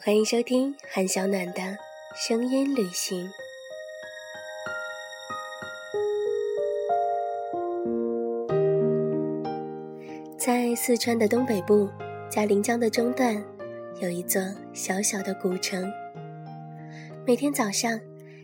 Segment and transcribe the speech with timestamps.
[0.00, 1.76] 欢迎收听韩小暖的
[2.14, 3.28] 声音旅行。
[10.38, 11.88] 在四川的东北部，
[12.30, 13.44] 嘉陵江的中段，
[14.00, 14.40] 有一座
[14.72, 15.92] 小小的古城。
[17.26, 18.00] 每天早上，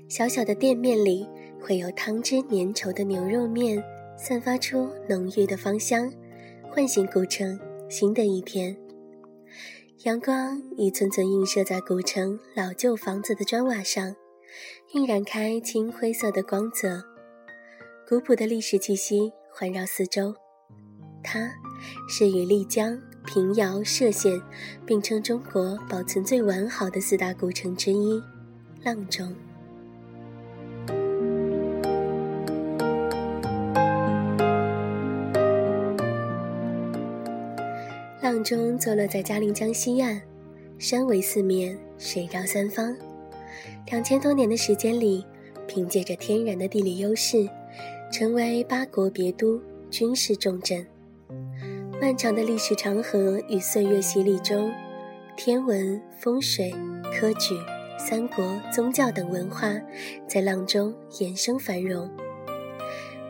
[0.08, 1.24] 小小的店面里
[1.62, 3.80] 会有汤汁粘稠的牛肉面，
[4.18, 6.12] 散发出浓郁的芳香，
[6.68, 7.56] 唤醒古城
[7.88, 8.76] 新的一天。
[10.04, 14.14] 阳光一寸寸映射在古城老旧房子的砖瓦上，
[14.92, 17.02] 晕染开青灰色的光泽。
[18.06, 20.34] 古朴的历史气息环绕四周。
[21.22, 21.50] 它
[22.06, 24.38] 是与丽江、平遥、歙县
[24.84, 28.22] 并称中国保存最完好的四大古城之一——
[28.84, 29.34] 阆中。
[38.24, 40.18] 阆中坐落在嘉陵江西岸，
[40.78, 42.96] 山围四面，水绕三方。
[43.88, 45.22] 两千多年的时间里，
[45.68, 47.46] 凭借着天然的地理优势，
[48.10, 50.86] 成为八国别都、军事重镇。
[52.00, 54.72] 漫长的历史长河与岁月洗礼中，
[55.36, 56.74] 天文、风水、
[57.12, 57.54] 科举、
[57.98, 59.78] 三国、宗教等文化
[60.26, 62.10] 在阆中衍生繁荣。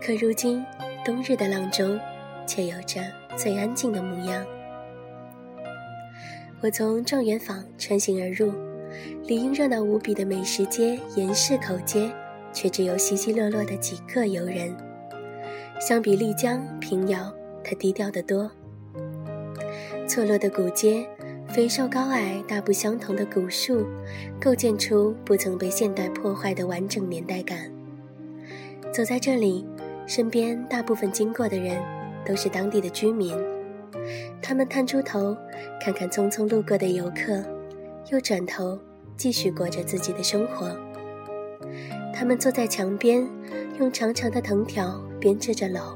[0.00, 0.64] 可如今，
[1.04, 1.98] 冬日的阆中
[2.46, 3.02] 却有着
[3.36, 4.46] 最安静的模样。
[6.64, 8.50] 我从状元坊穿行而入，
[9.26, 12.10] 理应热闹无比的美食街、严市口街，
[12.54, 14.74] 却只有稀稀落落的几个游人。
[15.78, 17.30] 相比丽江、平遥，
[17.62, 18.50] 它低调得多。
[20.08, 21.06] 错落的古街，
[21.50, 23.86] 肥瘦高矮大不相同的古树，
[24.40, 27.70] 构建出不曾被现代破坏的完整年代感。
[28.90, 29.66] 走在这里，
[30.06, 31.78] 身边大部分经过的人，
[32.24, 33.36] 都是当地的居民。
[34.42, 35.36] 他们探出头，
[35.80, 37.42] 看看匆匆路过的游客，
[38.10, 38.78] 又转头
[39.16, 40.76] 继续过着自己的生活。
[42.14, 43.28] 他们坐在墙边，
[43.78, 45.94] 用长长的藤条编织着篓，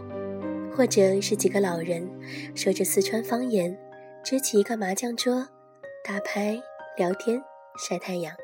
[0.75, 2.09] 或者是几个老人
[2.55, 3.79] 说着四川方言，
[4.25, 5.49] 支起一个麻将桌，
[6.05, 6.61] 打牌、
[6.97, 7.43] 聊天、
[7.79, 8.35] 晒太阳。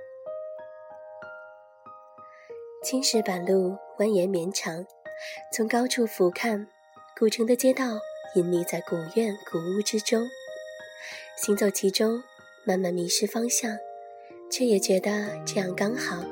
[2.83, 4.85] 青石板路蜿蜒绵长，
[5.53, 6.67] 从高处俯瞰，
[7.19, 7.99] 古城的街道。
[8.35, 10.29] 隐匿在古院古屋之中，
[11.37, 12.21] 行走其中，
[12.65, 13.79] 慢慢迷失方向，
[14.51, 16.25] 却也觉得这样刚好。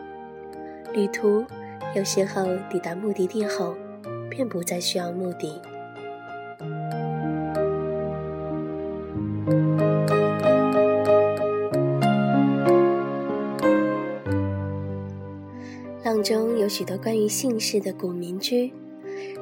[0.93, 1.45] 旅途
[1.95, 3.77] 有时候抵达目的地后，
[4.29, 5.63] 便不再需要目的。
[16.03, 18.73] 阆中有许多关于姓氏的古民居，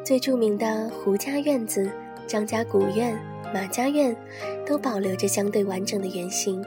[0.05, 1.91] 最著名的胡家院子。
[2.31, 3.19] 张家古院、
[3.53, 4.17] 马家院
[4.65, 6.65] 都保留着相对完整的原型，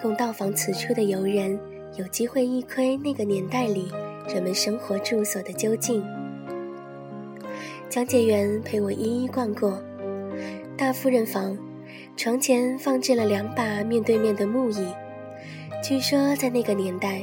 [0.00, 1.60] 供到访此处的游人
[1.96, 3.92] 有机会一窥那个年代里
[4.26, 6.02] 人们生活住所的究竟。
[7.90, 9.78] 讲解员陪我一一逛过
[10.78, 11.58] 大夫人房，
[12.16, 14.86] 床前放置了两把面对面的木椅，
[15.84, 17.22] 据说在那个年代，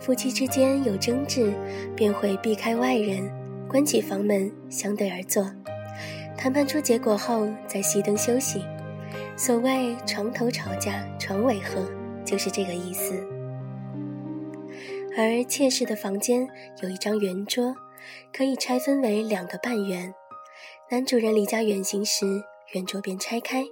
[0.00, 1.52] 夫妻之间有争执，
[1.94, 3.30] 便会避开外人，
[3.68, 5.48] 关起房门相对而坐。
[6.38, 8.64] 谈判出结果后，再熄灯休息。
[9.36, 11.84] 所谓“床头吵架床尾和”，
[12.24, 13.12] 就是这个意思。
[15.16, 16.48] 而妾室的房间
[16.80, 17.74] 有一张圆桌，
[18.32, 20.14] 可以拆分为两个半圆。
[20.90, 22.24] 男主人离家远行时，
[22.72, 23.64] 圆桌便拆开，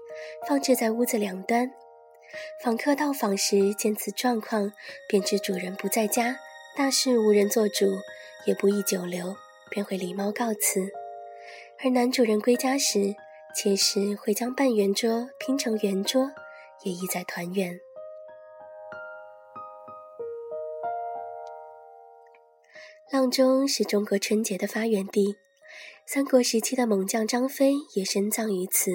[0.49, 1.71] 放置在屋子两端。
[2.65, 4.73] 访客到访时见此状况，
[5.09, 6.37] 便知主人不在家，
[6.77, 7.87] 大事无人做主，
[8.45, 9.37] 也不宜久留，
[9.71, 10.91] 便会礼貌告辞。
[11.85, 13.15] 而男主人归家时，
[13.55, 16.31] 妾室会将半圆桌拼成圆桌，
[16.83, 17.79] 也意在团圆。
[23.13, 25.37] 阆中是中国春节的发源地，
[26.07, 28.91] 三国时期的猛将张飞也深葬于此，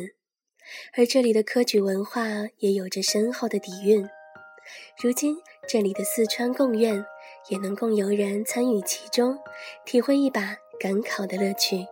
[0.98, 2.24] 而这里的科举文化
[2.58, 4.04] 也有着深厚的底蕴。
[5.02, 7.06] 如今，这里的四川贡院
[7.50, 9.38] 也能供游人参与其中，
[9.86, 11.86] 体会一把赶考的乐趣。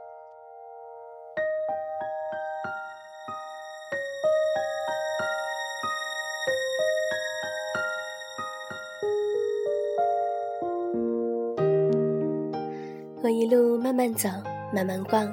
[13.30, 14.28] 我一路慢慢走，
[14.74, 15.32] 慢慢逛。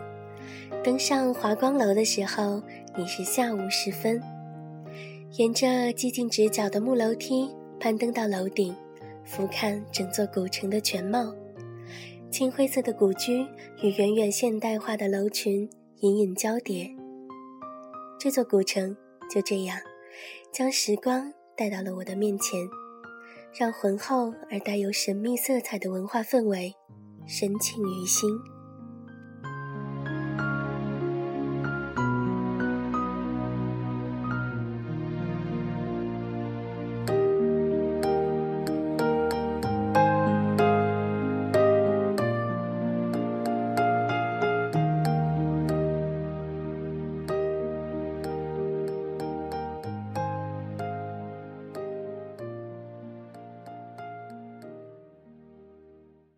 [0.84, 2.62] 登上华光楼的时候，
[2.98, 4.22] 已是下午时分。
[5.38, 7.50] 沿着几近直角的木楼梯
[7.80, 8.76] 攀登到楼顶，
[9.24, 11.34] 俯瞰整座古城的全貌。
[12.30, 13.46] 青灰色的古居
[13.80, 15.66] 与远远现代化的楼群
[16.00, 16.94] 隐隐交叠。
[18.20, 18.94] 这座古城
[19.30, 19.78] 就这样，
[20.52, 22.60] 将时光带到了我的面前。
[23.58, 26.74] 让浑厚而带有神秘色彩的文化氛围
[27.26, 28.40] 深沁于心。